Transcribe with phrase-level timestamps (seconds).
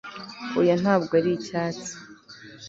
[0.59, 1.91] oya ntabwo ari icyatsi